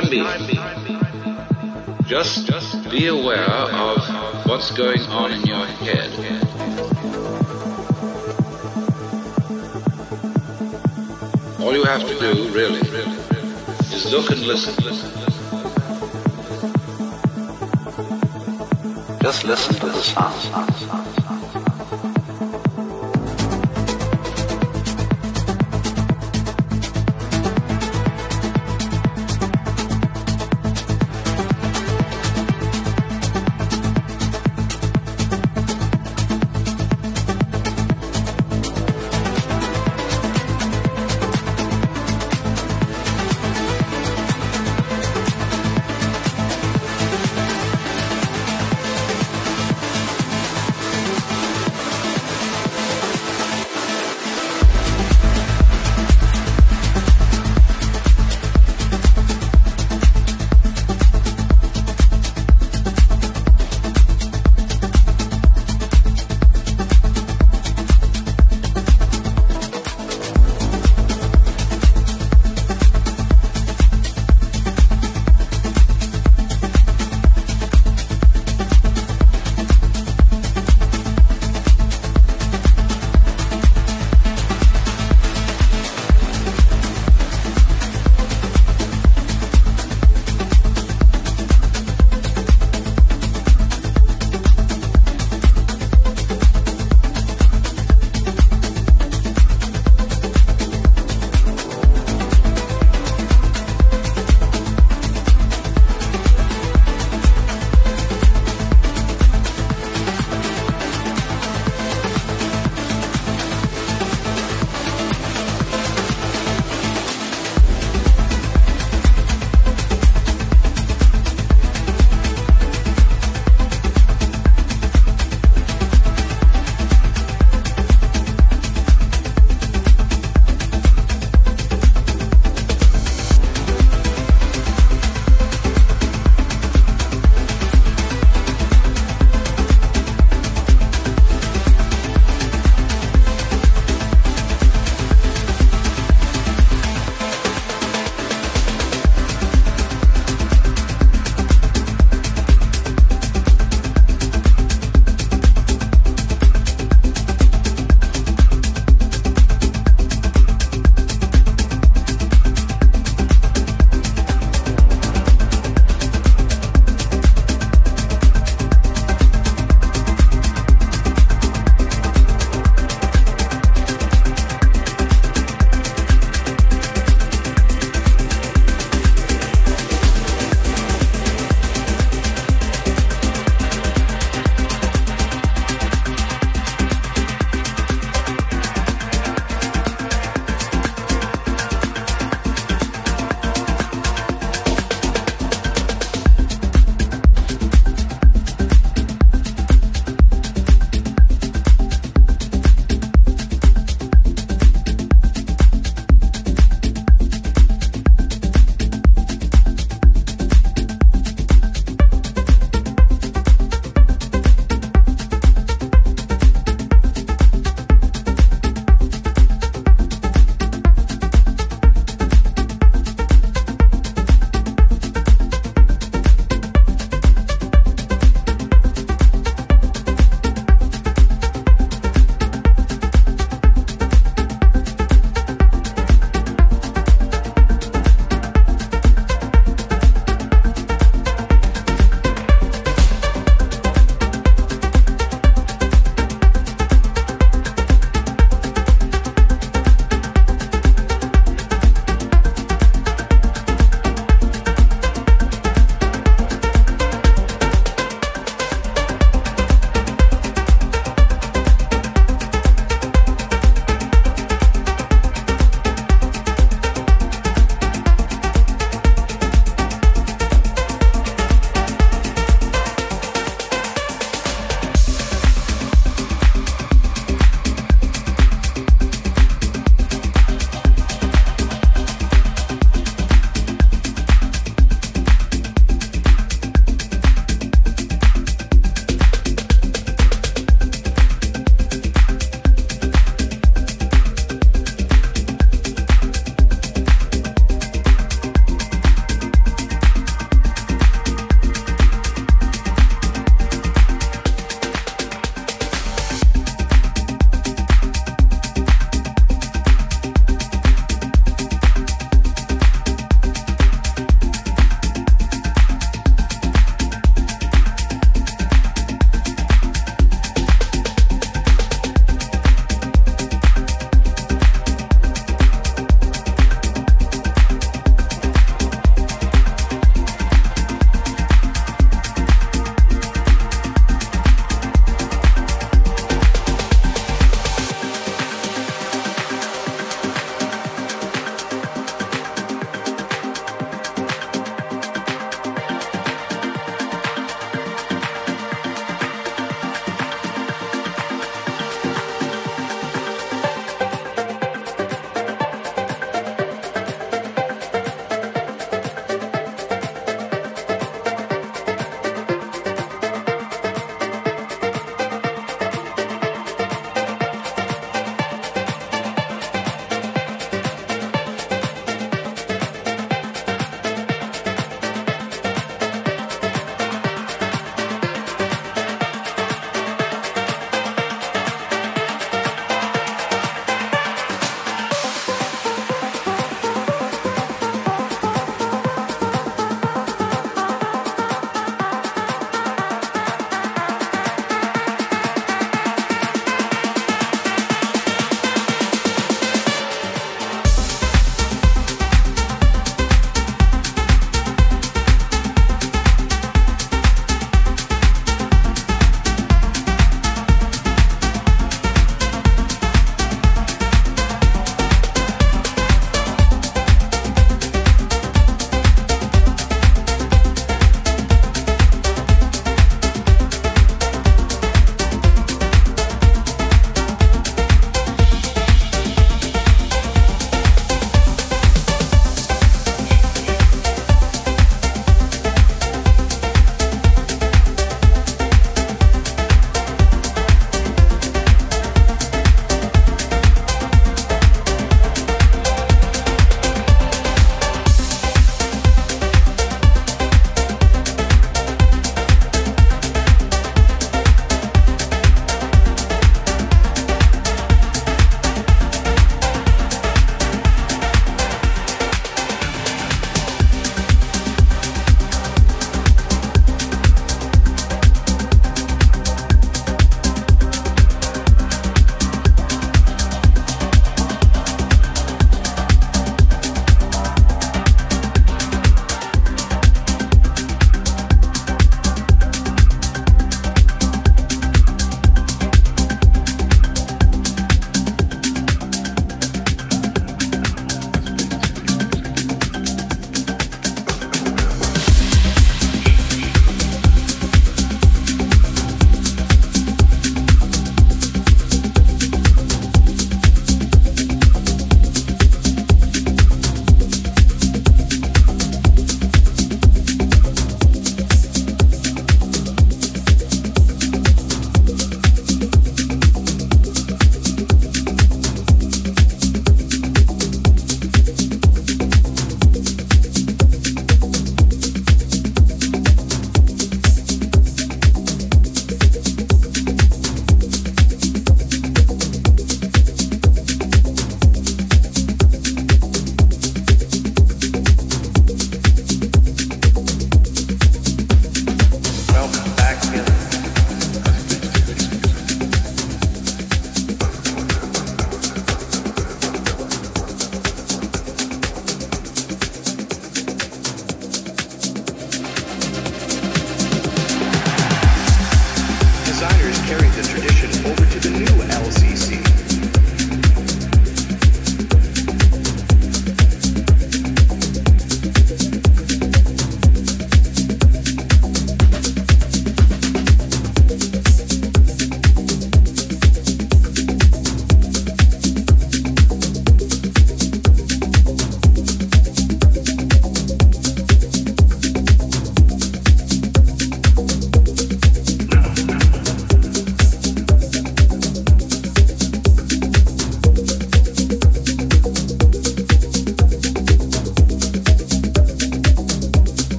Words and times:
time 0.00 0.26
just 2.06 2.46
just 2.46 2.90
be 2.90 3.06
aware 3.06 3.50
of 3.50 4.46
what's 4.46 4.70
going 4.70 5.00
on 5.02 5.32
in 5.32 5.42
your 5.42 5.66
head. 5.66 6.10
All 11.60 11.74
you 11.74 11.84
have 11.84 12.06
to 12.06 12.18
do, 12.20 12.48
really, 12.50 12.80
is 12.80 14.12
look 14.12 14.30
and 14.30 14.40
listen. 14.42 14.74
Just 19.22 19.44
listen 19.44 19.74
to 19.76 19.86
the 19.86 20.02
sound. 20.02 21.05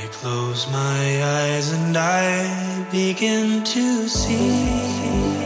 I 0.00 0.06
close 0.12 0.70
my 0.70 1.22
eyes 1.24 1.72
and 1.72 1.96
I 1.96 2.86
begin 2.92 3.64
to 3.64 4.08
see. 4.08 5.37